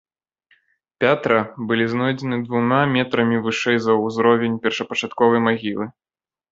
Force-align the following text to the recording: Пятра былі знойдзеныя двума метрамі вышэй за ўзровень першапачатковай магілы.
Пятра 1.03 1.39
былі 1.71 1.85
знойдзеныя 1.93 2.41
двума 2.47 2.81
метрамі 2.97 3.37
вышэй 3.47 3.77
за 3.85 3.93
ўзровень 4.05 4.61
першапачатковай 4.67 5.49
магілы. 5.51 5.85